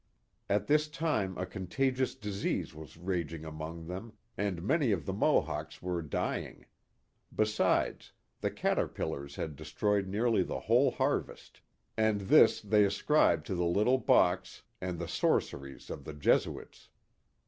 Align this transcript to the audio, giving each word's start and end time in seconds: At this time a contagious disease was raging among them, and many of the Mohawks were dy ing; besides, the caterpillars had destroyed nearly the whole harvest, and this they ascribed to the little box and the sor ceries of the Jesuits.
At 0.49 0.65
this 0.65 0.87
time 0.87 1.37
a 1.37 1.45
contagious 1.45 2.15
disease 2.15 2.73
was 2.73 2.97
raging 2.97 3.45
among 3.45 3.85
them, 3.85 4.13
and 4.35 4.63
many 4.63 4.91
of 4.91 5.05
the 5.05 5.13
Mohawks 5.13 5.79
were 5.79 6.01
dy 6.01 6.39
ing; 6.43 6.65
besides, 7.31 8.11
the 8.39 8.49
caterpillars 8.49 9.35
had 9.35 9.55
destroyed 9.55 10.07
nearly 10.07 10.41
the 10.41 10.61
whole 10.61 10.89
harvest, 10.89 11.61
and 11.95 12.21
this 12.21 12.61
they 12.61 12.83
ascribed 12.83 13.45
to 13.45 13.53
the 13.53 13.63
little 13.67 13.99
box 13.99 14.63
and 14.81 14.97
the 14.97 15.07
sor 15.07 15.39
ceries 15.39 15.91
of 15.91 16.03
the 16.05 16.13
Jesuits. 16.15 16.89